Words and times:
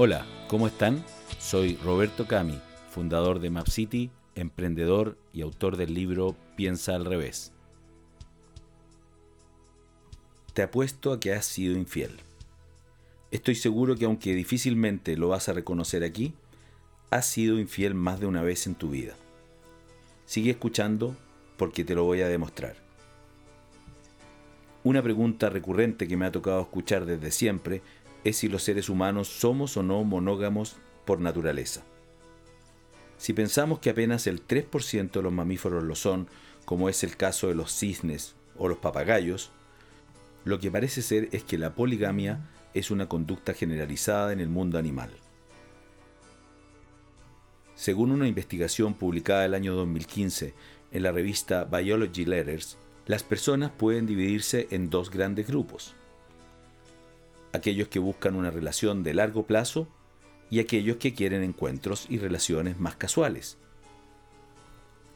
Hola, 0.00 0.24
¿cómo 0.46 0.68
están? 0.68 1.04
Soy 1.40 1.74
Roberto 1.82 2.28
Cami, 2.28 2.56
fundador 2.88 3.40
de 3.40 3.50
MapCity, 3.50 4.10
emprendedor 4.36 5.18
y 5.32 5.40
autor 5.40 5.76
del 5.76 5.92
libro 5.92 6.36
Piensa 6.54 6.94
al 6.94 7.04
revés. 7.04 7.50
Te 10.54 10.62
apuesto 10.62 11.12
a 11.12 11.18
que 11.18 11.32
has 11.32 11.46
sido 11.46 11.76
infiel. 11.76 12.12
Estoy 13.32 13.56
seguro 13.56 13.96
que 13.96 14.04
aunque 14.04 14.36
difícilmente 14.36 15.16
lo 15.16 15.30
vas 15.30 15.48
a 15.48 15.52
reconocer 15.52 16.04
aquí, 16.04 16.32
has 17.10 17.26
sido 17.26 17.58
infiel 17.58 17.94
más 17.94 18.20
de 18.20 18.26
una 18.26 18.42
vez 18.42 18.68
en 18.68 18.76
tu 18.76 18.90
vida. 18.90 19.16
Sigue 20.26 20.52
escuchando 20.52 21.16
porque 21.56 21.82
te 21.82 21.96
lo 21.96 22.04
voy 22.04 22.20
a 22.20 22.28
demostrar. 22.28 22.76
Una 24.84 25.02
pregunta 25.02 25.50
recurrente 25.50 26.06
que 26.06 26.16
me 26.16 26.24
ha 26.24 26.30
tocado 26.30 26.60
escuchar 26.60 27.04
desde 27.04 27.32
siempre 27.32 27.82
es 28.24 28.36
si 28.36 28.48
los 28.48 28.62
seres 28.62 28.88
humanos 28.88 29.28
somos 29.28 29.76
o 29.76 29.82
no 29.82 30.04
monógamos 30.04 30.76
por 31.04 31.20
naturaleza. 31.20 31.82
Si 33.16 33.32
pensamos 33.32 33.80
que 33.80 33.90
apenas 33.90 34.26
el 34.26 34.46
3% 34.46 35.10
de 35.10 35.22
los 35.22 35.32
mamíferos 35.32 35.82
lo 35.82 35.94
son, 35.94 36.28
como 36.64 36.88
es 36.88 37.02
el 37.02 37.16
caso 37.16 37.48
de 37.48 37.54
los 37.54 37.72
cisnes 37.72 38.36
o 38.56 38.68
los 38.68 38.78
papagayos, 38.78 39.50
lo 40.44 40.60
que 40.60 40.70
parece 40.70 41.02
ser 41.02 41.28
es 41.32 41.42
que 41.42 41.58
la 41.58 41.74
poligamia 41.74 42.48
es 42.74 42.90
una 42.90 43.08
conducta 43.08 43.54
generalizada 43.54 44.32
en 44.32 44.40
el 44.40 44.48
mundo 44.48 44.78
animal. 44.78 45.10
Según 47.74 48.10
una 48.10 48.28
investigación 48.28 48.94
publicada 48.94 49.44
el 49.44 49.54
año 49.54 49.74
2015 49.74 50.54
en 50.92 51.02
la 51.02 51.12
revista 51.12 51.64
Biology 51.64 52.24
Letters, 52.24 52.76
las 53.06 53.22
personas 53.22 53.70
pueden 53.70 54.06
dividirse 54.06 54.68
en 54.70 54.90
dos 54.90 55.10
grandes 55.10 55.46
grupos 55.46 55.94
aquellos 57.52 57.88
que 57.88 57.98
buscan 57.98 58.34
una 58.34 58.50
relación 58.50 59.02
de 59.02 59.14
largo 59.14 59.46
plazo 59.46 59.88
y 60.50 60.60
aquellos 60.60 60.96
que 60.96 61.14
quieren 61.14 61.42
encuentros 61.42 62.06
y 62.08 62.18
relaciones 62.18 62.78
más 62.78 62.96
casuales. 62.96 63.58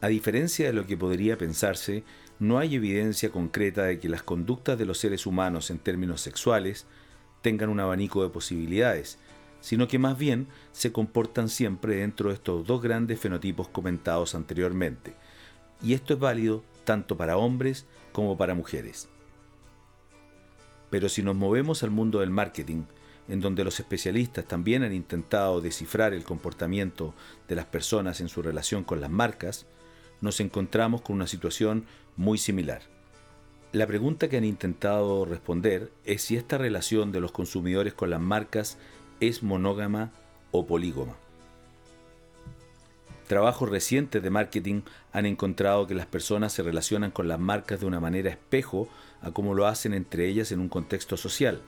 A 0.00 0.08
diferencia 0.08 0.66
de 0.66 0.72
lo 0.72 0.86
que 0.86 0.96
podría 0.96 1.38
pensarse, 1.38 2.02
no 2.38 2.58
hay 2.58 2.74
evidencia 2.74 3.30
concreta 3.30 3.84
de 3.84 4.00
que 4.00 4.08
las 4.08 4.22
conductas 4.22 4.76
de 4.76 4.84
los 4.84 4.98
seres 4.98 5.26
humanos 5.26 5.70
en 5.70 5.78
términos 5.78 6.20
sexuales 6.20 6.86
tengan 7.40 7.70
un 7.70 7.78
abanico 7.78 8.22
de 8.22 8.30
posibilidades, 8.30 9.18
sino 9.60 9.86
que 9.86 10.00
más 10.00 10.18
bien 10.18 10.48
se 10.72 10.90
comportan 10.90 11.48
siempre 11.48 11.96
dentro 11.96 12.30
de 12.30 12.34
estos 12.34 12.66
dos 12.66 12.82
grandes 12.82 13.20
fenotipos 13.20 13.68
comentados 13.68 14.34
anteriormente, 14.34 15.14
y 15.80 15.94
esto 15.94 16.14
es 16.14 16.20
válido 16.20 16.64
tanto 16.84 17.16
para 17.16 17.36
hombres 17.36 17.86
como 18.12 18.36
para 18.36 18.54
mujeres. 18.54 19.08
Pero 20.92 21.08
si 21.08 21.22
nos 21.22 21.34
movemos 21.34 21.82
al 21.82 21.90
mundo 21.90 22.20
del 22.20 22.28
marketing, 22.28 22.82
en 23.26 23.40
donde 23.40 23.64
los 23.64 23.80
especialistas 23.80 24.44
también 24.44 24.82
han 24.82 24.92
intentado 24.92 25.62
descifrar 25.62 26.12
el 26.12 26.22
comportamiento 26.22 27.14
de 27.48 27.54
las 27.54 27.64
personas 27.64 28.20
en 28.20 28.28
su 28.28 28.42
relación 28.42 28.84
con 28.84 29.00
las 29.00 29.08
marcas, 29.08 29.64
nos 30.20 30.38
encontramos 30.40 31.00
con 31.00 31.16
una 31.16 31.26
situación 31.26 31.86
muy 32.18 32.36
similar. 32.36 32.82
La 33.72 33.86
pregunta 33.86 34.28
que 34.28 34.36
han 34.36 34.44
intentado 34.44 35.24
responder 35.24 35.90
es 36.04 36.20
si 36.20 36.36
esta 36.36 36.58
relación 36.58 37.10
de 37.10 37.20
los 37.20 37.32
consumidores 37.32 37.94
con 37.94 38.10
las 38.10 38.20
marcas 38.20 38.76
es 39.18 39.42
monógama 39.42 40.12
o 40.50 40.66
polígama. 40.66 41.21
Trabajos 43.32 43.70
recientes 43.70 44.22
de 44.22 44.28
marketing 44.28 44.82
han 45.10 45.24
encontrado 45.24 45.86
que 45.86 45.94
las 45.94 46.04
personas 46.04 46.52
se 46.52 46.62
relacionan 46.62 47.10
con 47.10 47.28
las 47.28 47.40
marcas 47.40 47.80
de 47.80 47.86
una 47.86 47.98
manera 47.98 48.28
espejo 48.28 48.90
a 49.22 49.30
como 49.30 49.54
lo 49.54 49.66
hacen 49.66 49.94
entre 49.94 50.28
ellas 50.28 50.52
en 50.52 50.60
un 50.60 50.68
contexto 50.68 51.16
social. 51.16 51.62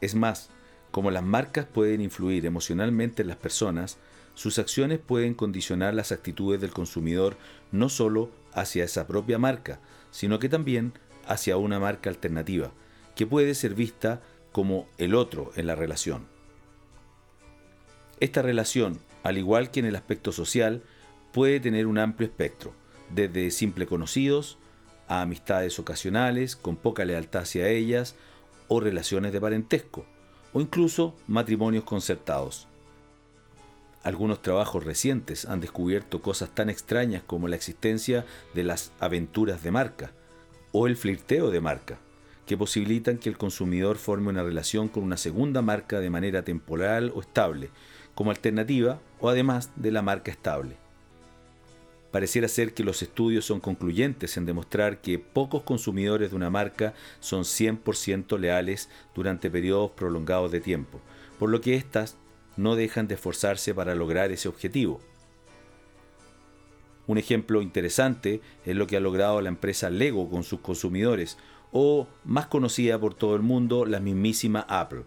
Es 0.00 0.14
más, 0.14 0.50
como 0.92 1.10
las 1.10 1.24
marcas 1.24 1.66
pueden 1.66 2.00
influir 2.00 2.46
emocionalmente 2.46 3.22
en 3.22 3.26
las 3.26 3.36
personas, 3.36 3.98
sus 4.34 4.60
acciones 4.60 5.00
pueden 5.00 5.34
condicionar 5.34 5.92
las 5.92 6.12
actitudes 6.12 6.60
del 6.60 6.70
consumidor 6.70 7.36
no 7.72 7.88
solo 7.88 8.30
hacia 8.52 8.84
esa 8.84 9.08
propia 9.08 9.40
marca, 9.40 9.80
sino 10.12 10.38
que 10.38 10.48
también 10.48 10.92
hacia 11.26 11.56
una 11.56 11.80
marca 11.80 12.10
alternativa, 12.10 12.70
que 13.16 13.26
puede 13.26 13.56
ser 13.56 13.74
vista 13.74 14.22
como 14.52 14.86
el 14.98 15.16
otro 15.16 15.50
en 15.56 15.66
la 15.66 15.74
relación. 15.74 16.28
Esta 18.20 18.40
relación, 18.40 19.00
al 19.28 19.36
igual 19.36 19.70
que 19.70 19.80
en 19.80 19.86
el 19.86 19.96
aspecto 19.96 20.32
social, 20.32 20.82
puede 21.32 21.60
tener 21.60 21.86
un 21.86 21.98
amplio 21.98 22.26
espectro, 22.26 22.72
desde 23.10 23.50
simple 23.50 23.86
conocidos, 23.86 24.56
a 25.06 25.20
amistades 25.20 25.78
ocasionales 25.78 26.56
con 26.56 26.76
poca 26.76 27.04
lealtad 27.04 27.42
hacia 27.42 27.68
ellas 27.68 28.16
o 28.68 28.80
relaciones 28.80 29.32
de 29.32 29.40
parentesco, 29.40 30.06
o 30.54 30.62
incluso 30.62 31.14
matrimonios 31.26 31.84
concertados. 31.84 32.68
Algunos 34.02 34.40
trabajos 34.40 34.84
recientes 34.84 35.44
han 35.44 35.60
descubierto 35.60 36.22
cosas 36.22 36.54
tan 36.54 36.70
extrañas 36.70 37.22
como 37.26 37.48
la 37.48 37.56
existencia 37.56 38.24
de 38.54 38.64
las 38.64 38.92
aventuras 38.98 39.62
de 39.62 39.70
marca 39.70 40.12
o 40.72 40.86
el 40.86 40.96
flirteo 40.96 41.50
de 41.50 41.60
marca, 41.60 41.98
que 42.46 42.56
posibilitan 42.56 43.18
que 43.18 43.28
el 43.28 43.36
consumidor 43.36 43.98
forme 43.98 44.30
una 44.30 44.42
relación 44.42 44.88
con 44.88 45.02
una 45.02 45.18
segunda 45.18 45.60
marca 45.60 46.00
de 46.00 46.08
manera 46.08 46.44
temporal 46.44 47.12
o 47.14 47.20
estable, 47.20 47.68
como 48.18 48.32
alternativa 48.32 48.98
o 49.20 49.28
además 49.28 49.70
de 49.76 49.92
la 49.92 50.02
marca 50.02 50.32
estable. 50.32 50.74
Pareciera 52.10 52.48
ser 52.48 52.74
que 52.74 52.82
los 52.82 53.00
estudios 53.00 53.44
son 53.44 53.60
concluyentes 53.60 54.36
en 54.36 54.44
demostrar 54.44 55.00
que 55.00 55.20
pocos 55.20 55.62
consumidores 55.62 56.30
de 56.30 56.36
una 56.36 56.50
marca 56.50 56.94
son 57.20 57.44
100% 57.44 58.36
leales 58.40 58.90
durante 59.14 59.52
periodos 59.52 59.92
prolongados 59.92 60.50
de 60.50 60.60
tiempo, 60.60 61.00
por 61.38 61.48
lo 61.48 61.60
que 61.60 61.76
éstas 61.76 62.16
no 62.56 62.74
dejan 62.74 63.06
de 63.06 63.14
esforzarse 63.14 63.72
para 63.72 63.94
lograr 63.94 64.32
ese 64.32 64.48
objetivo. 64.48 65.00
Un 67.06 67.18
ejemplo 67.18 67.62
interesante 67.62 68.40
es 68.64 68.74
lo 68.74 68.88
que 68.88 68.96
ha 68.96 69.00
logrado 69.00 69.40
la 69.40 69.50
empresa 69.50 69.90
Lego 69.90 70.28
con 70.28 70.42
sus 70.42 70.58
consumidores, 70.58 71.38
o 71.70 72.08
más 72.24 72.48
conocida 72.48 72.98
por 72.98 73.14
todo 73.14 73.36
el 73.36 73.42
mundo, 73.42 73.86
la 73.86 74.00
mismísima 74.00 74.66
Apple. 74.68 75.04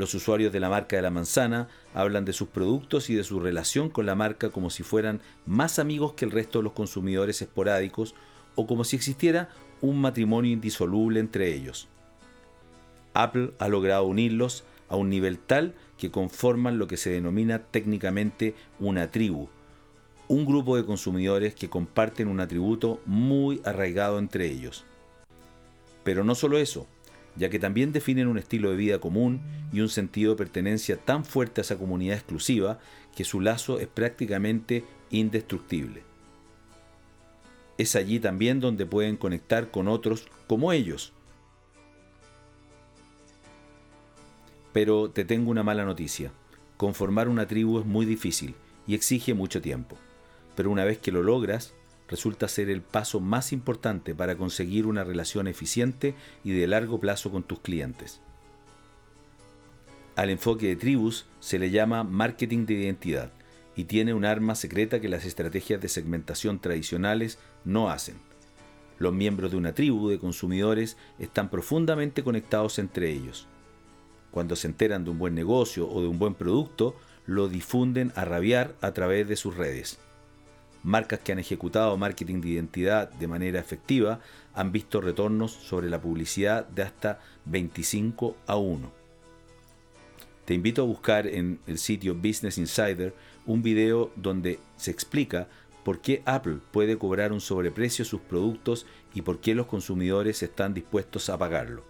Los 0.00 0.14
usuarios 0.14 0.50
de 0.50 0.60
la 0.60 0.70
marca 0.70 0.96
de 0.96 1.02
la 1.02 1.10
manzana 1.10 1.68
hablan 1.92 2.24
de 2.24 2.32
sus 2.32 2.48
productos 2.48 3.10
y 3.10 3.14
de 3.14 3.22
su 3.22 3.38
relación 3.38 3.90
con 3.90 4.06
la 4.06 4.14
marca 4.14 4.48
como 4.48 4.70
si 4.70 4.82
fueran 4.82 5.20
más 5.44 5.78
amigos 5.78 6.14
que 6.14 6.24
el 6.24 6.30
resto 6.30 6.58
de 6.58 6.62
los 6.62 6.72
consumidores 6.72 7.42
esporádicos 7.42 8.14
o 8.54 8.66
como 8.66 8.84
si 8.84 8.96
existiera 8.96 9.50
un 9.82 10.00
matrimonio 10.00 10.52
indisoluble 10.52 11.20
entre 11.20 11.54
ellos. 11.54 11.86
Apple 13.12 13.52
ha 13.58 13.68
logrado 13.68 14.06
unirlos 14.06 14.64
a 14.88 14.96
un 14.96 15.10
nivel 15.10 15.38
tal 15.38 15.74
que 15.98 16.10
conforman 16.10 16.78
lo 16.78 16.86
que 16.86 16.96
se 16.96 17.10
denomina 17.10 17.58
técnicamente 17.58 18.54
una 18.78 19.10
tribu, 19.10 19.50
un 20.28 20.46
grupo 20.46 20.78
de 20.78 20.86
consumidores 20.86 21.54
que 21.54 21.68
comparten 21.68 22.28
un 22.28 22.40
atributo 22.40 23.02
muy 23.04 23.60
arraigado 23.66 24.18
entre 24.18 24.46
ellos. 24.46 24.86
Pero 26.04 26.24
no 26.24 26.34
solo 26.34 26.56
eso, 26.56 26.86
ya 27.36 27.48
que 27.48 27.58
también 27.58 27.92
definen 27.92 28.28
un 28.28 28.38
estilo 28.38 28.70
de 28.70 28.76
vida 28.76 28.98
común 28.98 29.40
y 29.72 29.80
un 29.80 29.88
sentido 29.88 30.32
de 30.32 30.38
pertenencia 30.38 30.96
tan 30.96 31.24
fuerte 31.24 31.60
a 31.60 31.62
esa 31.62 31.78
comunidad 31.78 32.16
exclusiva 32.16 32.78
que 33.14 33.24
su 33.24 33.40
lazo 33.40 33.78
es 33.78 33.86
prácticamente 33.86 34.84
indestructible. 35.10 36.02
Es 37.78 37.96
allí 37.96 38.20
también 38.20 38.60
donde 38.60 38.86
pueden 38.86 39.16
conectar 39.16 39.70
con 39.70 39.88
otros 39.88 40.26
como 40.46 40.72
ellos. 40.72 41.12
Pero 44.72 45.10
te 45.10 45.24
tengo 45.24 45.50
una 45.50 45.62
mala 45.62 45.84
noticia. 45.84 46.32
Conformar 46.76 47.28
una 47.28 47.46
tribu 47.46 47.80
es 47.80 47.86
muy 47.86 48.06
difícil 48.06 48.54
y 48.86 48.94
exige 48.94 49.34
mucho 49.34 49.62
tiempo. 49.62 49.96
Pero 50.56 50.70
una 50.70 50.84
vez 50.84 50.98
que 50.98 51.12
lo 51.12 51.22
logras, 51.22 51.74
resulta 52.10 52.48
ser 52.48 52.68
el 52.70 52.82
paso 52.82 53.20
más 53.20 53.52
importante 53.52 54.14
para 54.16 54.36
conseguir 54.36 54.86
una 54.86 55.04
relación 55.04 55.46
eficiente 55.46 56.14
y 56.42 56.50
de 56.50 56.66
largo 56.66 56.98
plazo 56.98 57.30
con 57.30 57.44
tus 57.44 57.60
clientes. 57.60 58.20
Al 60.16 60.28
enfoque 60.28 60.66
de 60.66 60.76
tribus 60.76 61.26
se 61.38 61.60
le 61.60 61.70
llama 61.70 62.02
marketing 62.02 62.66
de 62.66 62.74
identidad 62.74 63.32
y 63.76 63.84
tiene 63.84 64.12
un 64.12 64.24
arma 64.24 64.56
secreta 64.56 65.00
que 65.00 65.08
las 65.08 65.24
estrategias 65.24 65.80
de 65.80 65.88
segmentación 65.88 66.58
tradicionales 66.58 67.38
no 67.64 67.90
hacen. 67.90 68.16
Los 68.98 69.14
miembros 69.14 69.52
de 69.52 69.56
una 69.56 69.72
tribu 69.72 70.08
de 70.08 70.18
consumidores 70.18 70.96
están 71.20 71.48
profundamente 71.48 72.24
conectados 72.24 72.80
entre 72.80 73.10
ellos. 73.10 73.46
Cuando 74.32 74.56
se 74.56 74.66
enteran 74.66 75.04
de 75.04 75.10
un 75.10 75.18
buen 75.18 75.34
negocio 75.34 75.88
o 75.88 76.02
de 76.02 76.08
un 76.08 76.18
buen 76.18 76.34
producto, 76.34 76.96
lo 77.24 77.48
difunden 77.48 78.12
a 78.16 78.24
rabiar 78.24 78.74
a 78.80 78.92
través 78.92 79.28
de 79.28 79.36
sus 79.36 79.56
redes 79.56 79.98
marcas 80.82 81.20
que 81.20 81.32
han 81.32 81.38
ejecutado 81.38 81.96
marketing 81.96 82.40
de 82.40 82.48
identidad 82.48 83.10
de 83.10 83.28
manera 83.28 83.60
efectiva 83.60 84.20
han 84.54 84.72
visto 84.72 85.00
retornos 85.00 85.52
sobre 85.52 85.90
la 85.90 86.00
publicidad 86.00 86.66
de 86.68 86.82
hasta 86.82 87.20
25 87.44 88.36
a 88.46 88.56
1. 88.56 88.92
Te 90.44 90.54
invito 90.54 90.82
a 90.82 90.86
buscar 90.86 91.26
en 91.26 91.60
el 91.66 91.78
sitio 91.78 92.14
Business 92.14 92.58
Insider 92.58 93.14
un 93.46 93.62
video 93.62 94.10
donde 94.16 94.58
se 94.76 94.90
explica 94.90 95.48
por 95.84 96.00
qué 96.00 96.22
Apple 96.24 96.58
puede 96.72 96.98
cobrar 96.98 97.32
un 97.32 97.40
sobreprecio 97.40 98.02
a 98.02 98.08
sus 98.08 98.20
productos 98.20 98.86
y 99.14 99.22
por 99.22 99.40
qué 99.40 99.54
los 99.54 99.66
consumidores 99.66 100.42
están 100.42 100.74
dispuestos 100.74 101.30
a 101.30 101.38
pagarlo. 101.38 101.84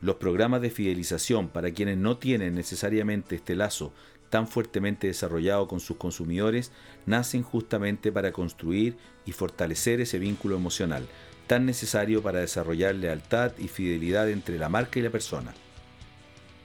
Los 0.00 0.16
programas 0.16 0.60
de 0.60 0.70
fidelización 0.70 1.48
para 1.48 1.70
quienes 1.70 1.96
no 1.96 2.18
tienen 2.18 2.54
necesariamente 2.54 3.36
este 3.36 3.54
lazo 3.54 3.92
tan 4.30 4.48
fuertemente 4.48 5.06
desarrollado 5.06 5.68
con 5.68 5.80
sus 5.80 5.96
consumidores 5.96 6.72
nacen 7.06 7.42
justamente 7.42 8.12
para 8.12 8.32
construir 8.32 8.96
y 9.24 9.32
fortalecer 9.32 10.00
ese 10.00 10.18
vínculo 10.18 10.56
emocional 10.56 11.06
tan 11.46 11.64
necesario 11.64 12.22
para 12.22 12.40
desarrollar 12.40 12.94
lealtad 12.94 13.52
y 13.58 13.68
fidelidad 13.68 14.28
entre 14.30 14.58
la 14.58 14.68
marca 14.68 14.98
y 14.98 15.02
la 15.02 15.10
persona. 15.10 15.54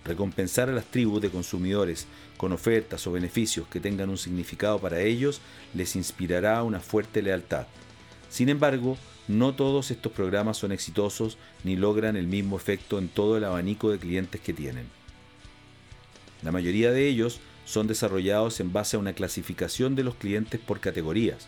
Recompensar 0.03 0.69
a 0.69 0.73
las 0.73 0.85
tribus 0.85 1.21
de 1.21 1.29
consumidores 1.29 2.07
con 2.37 2.51
ofertas 2.51 3.05
o 3.05 3.11
beneficios 3.11 3.67
que 3.67 3.79
tengan 3.79 4.09
un 4.09 4.17
significado 4.17 4.79
para 4.79 4.99
ellos 5.01 5.41
les 5.75 5.95
inspirará 5.95 6.63
una 6.63 6.79
fuerte 6.79 7.21
lealtad. 7.21 7.67
Sin 8.29 8.49
embargo, 8.49 8.97
no 9.27 9.53
todos 9.53 9.91
estos 9.91 10.11
programas 10.11 10.57
son 10.57 10.71
exitosos 10.71 11.37
ni 11.63 11.75
logran 11.75 12.15
el 12.15 12.25
mismo 12.25 12.57
efecto 12.57 12.97
en 12.97 13.09
todo 13.09 13.37
el 13.37 13.43
abanico 13.43 13.91
de 13.91 13.99
clientes 13.99 14.41
que 14.41 14.53
tienen. 14.53 14.87
La 16.41 16.51
mayoría 16.51 16.91
de 16.91 17.07
ellos 17.07 17.39
son 17.65 17.87
desarrollados 17.87 18.59
en 18.59 18.73
base 18.73 18.95
a 18.95 18.99
una 18.99 19.13
clasificación 19.13 19.95
de 19.95 20.03
los 20.03 20.15
clientes 20.15 20.59
por 20.59 20.79
categorías, 20.79 21.47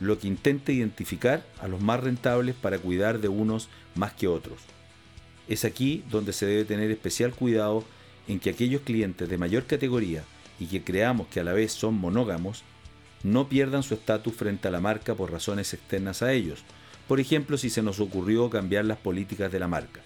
lo 0.00 0.18
que 0.18 0.28
intenta 0.28 0.72
identificar 0.72 1.44
a 1.60 1.68
los 1.68 1.80
más 1.80 2.00
rentables 2.00 2.54
para 2.54 2.78
cuidar 2.78 3.20
de 3.20 3.28
unos 3.28 3.68
más 3.94 4.12
que 4.12 4.28
otros. 4.28 4.60
Es 5.48 5.64
aquí 5.64 6.04
donde 6.10 6.32
se 6.32 6.46
debe 6.46 6.64
tener 6.64 6.90
especial 6.90 7.32
cuidado 7.32 7.84
en 8.28 8.38
que 8.38 8.50
aquellos 8.50 8.82
clientes 8.82 9.28
de 9.28 9.38
mayor 9.38 9.64
categoría 9.64 10.22
y 10.60 10.66
que 10.66 10.82
creamos 10.82 11.28
que 11.28 11.40
a 11.40 11.44
la 11.44 11.52
vez 11.52 11.72
son 11.72 11.94
monógamos, 11.94 12.62
no 13.22 13.48
pierdan 13.48 13.82
su 13.82 13.94
estatus 13.94 14.34
frente 14.34 14.68
a 14.68 14.70
la 14.70 14.80
marca 14.80 15.14
por 15.14 15.32
razones 15.32 15.74
externas 15.74 16.22
a 16.22 16.32
ellos, 16.32 16.62
por 17.08 17.20
ejemplo 17.20 17.56
si 17.58 17.70
se 17.70 17.82
nos 17.82 18.00
ocurrió 18.00 18.50
cambiar 18.50 18.84
las 18.84 18.98
políticas 18.98 19.50
de 19.50 19.58
la 19.58 19.68
marca, 19.68 20.00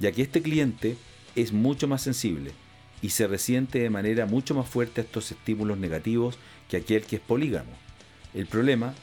ya 0.00 0.10
que 0.12 0.22
este 0.22 0.42
cliente 0.42 0.96
es 1.36 1.52
mucho 1.52 1.86
más 1.86 2.02
sensible 2.02 2.52
y 3.02 3.10
se 3.10 3.26
resiente 3.26 3.78
de 3.78 3.90
manera 3.90 4.26
mucho 4.26 4.54
más 4.54 4.68
fuerte 4.68 5.00
a 5.00 5.04
estos 5.04 5.30
estímulos 5.30 5.78
negativos 5.78 6.38
que 6.68 6.76
aquel 6.76 7.02
que 7.02 7.16
es 7.16 7.22
polígamo. 7.22 7.72
El 8.34 8.46
problema 8.46 8.94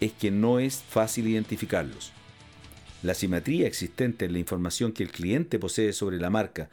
es 0.00 0.12
que 0.12 0.30
no 0.30 0.58
es 0.58 0.82
fácil 0.88 1.26
identificarlos. 1.26 2.12
La 3.02 3.14
simetría 3.14 3.66
existente 3.66 4.24
en 4.24 4.32
la 4.32 4.38
información 4.38 4.92
que 4.92 5.02
el 5.02 5.10
cliente 5.10 5.58
posee 5.58 5.92
sobre 5.92 6.18
la 6.18 6.30
marca 6.30 6.70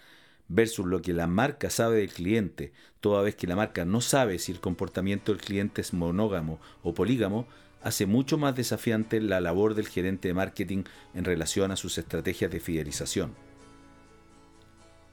versus 0.47 0.85
lo 0.85 1.01
que 1.01 1.13
la 1.13 1.27
marca 1.27 1.69
sabe 1.69 1.97
del 1.97 2.09
cliente, 2.09 2.73
toda 2.99 3.23
vez 3.23 3.35
que 3.35 3.47
la 3.47 3.55
marca 3.55 3.85
no 3.85 4.01
sabe 4.01 4.39
si 4.39 4.51
el 4.51 4.59
comportamiento 4.59 5.31
del 5.31 5.41
cliente 5.41 5.81
es 5.81 5.93
monógamo 5.93 6.59
o 6.81 6.93
polígamo, 6.93 7.47
hace 7.81 8.05
mucho 8.05 8.37
más 8.37 8.55
desafiante 8.55 9.19
la 9.19 9.41
labor 9.41 9.73
del 9.75 9.87
gerente 9.87 10.29
de 10.29 10.33
marketing 10.33 10.83
en 11.13 11.25
relación 11.25 11.71
a 11.71 11.75
sus 11.75 11.97
estrategias 11.97 12.51
de 12.51 12.59
fidelización. 12.59 13.35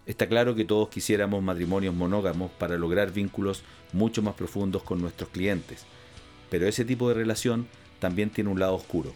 Está 0.06 0.26
claro 0.26 0.54
que 0.54 0.64
todos 0.64 0.88
quisiéramos 0.88 1.42
matrimonios 1.42 1.94
monógamos 1.94 2.50
para 2.52 2.76
lograr 2.76 3.12
vínculos 3.12 3.62
mucho 3.92 4.22
más 4.22 4.34
profundos 4.34 4.82
con 4.82 5.00
nuestros 5.00 5.30
clientes, 5.30 5.84
pero 6.50 6.66
ese 6.66 6.84
tipo 6.84 7.08
de 7.08 7.14
relación 7.14 7.68
también 7.98 8.30
tiene 8.30 8.50
un 8.50 8.58
lado 8.58 8.74
oscuro. 8.74 9.12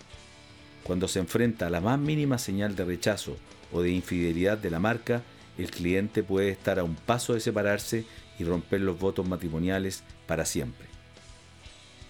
Cuando 0.85 1.09
se 1.09 1.19
enfrenta 1.19 1.67
a 1.67 1.71
la 1.71 1.81
más 1.81 1.99
mínima 1.99 2.39
señal 2.39 2.77
de 2.77 2.85
rechazo 2.85 3.37
o 3.73 3.83
de 3.83 3.91
infidelidad 3.91 4.59
de 4.59 4.71
la 4.71 4.79
marca, 4.79 5.23
el 5.57 5.71
cliente 5.71 6.23
puede 6.23 6.51
estar 6.51 6.79
a 6.79 6.85
un 6.85 6.95
paso 6.95 7.35
de 7.35 7.41
separarse 7.41 8.05
y 8.39 8.45
romper 8.45 8.81
los 8.81 8.99
votos 8.99 9.27
matrimoniales 9.27 10.05
para 10.27 10.45
siempre. 10.45 10.87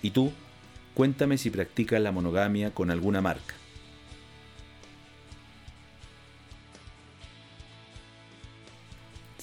¿Y 0.02 0.10
tú? 0.10 0.32
Cuéntame 0.94 1.38
si 1.38 1.50
practicas 1.50 2.00
la 2.00 2.12
monogamia 2.12 2.72
con 2.72 2.90
alguna 2.90 3.20
marca. 3.20 3.54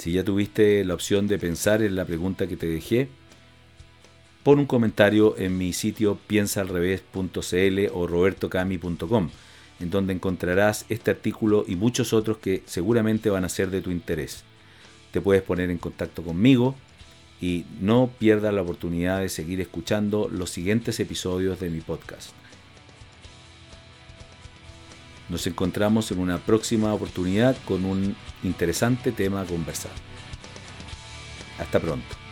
Si 0.01 0.13
ya 0.13 0.23
tuviste 0.23 0.83
la 0.83 0.95
opción 0.95 1.27
de 1.27 1.37
pensar 1.37 1.83
en 1.83 1.95
la 1.95 2.05
pregunta 2.05 2.47
que 2.47 2.57
te 2.57 2.65
dejé, 2.65 3.07
pon 4.41 4.57
un 4.57 4.65
comentario 4.65 5.37
en 5.37 5.59
mi 5.59 5.73
sitio 5.73 6.17
piensaalrevés.cl 6.25 7.79
o 7.93 8.07
robertocami.com 8.07 9.29
en 9.79 9.89
donde 9.91 10.13
encontrarás 10.13 10.85
este 10.89 11.11
artículo 11.11 11.65
y 11.67 11.75
muchos 11.75 12.13
otros 12.13 12.39
que 12.39 12.63
seguramente 12.65 13.29
van 13.29 13.45
a 13.45 13.49
ser 13.49 13.69
de 13.69 13.81
tu 13.81 13.91
interés. 13.91 14.43
Te 15.11 15.21
puedes 15.21 15.43
poner 15.43 15.69
en 15.69 15.77
contacto 15.77 16.23
conmigo 16.23 16.73
y 17.39 17.65
no 17.79 18.09
pierdas 18.17 18.55
la 18.55 18.63
oportunidad 18.63 19.19
de 19.19 19.29
seguir 19.29 19.61
escuchando 19.61 20.27
los 20.31 20.49
siguientes 20.49 20.99
episodios 20.99 21.59
de 21.59 21.69
mi 21.69 21.81
podcast. 21.81 22.31
Nos 25.29 25.47
encontramos 25.47 26.11
en 26.11 26.19
una 26.19 26.37
próxima 26.37 26.93
oportunidad 26.93 27.55
con 27.65 27.85
un 27.85 28.15
interesante 28.43 29.11
tema 29.11 29.41
a 29.41 29.45
conversar. 29.45 29.91
Hasta 31.57 31.79
pronto. 31.79 32.30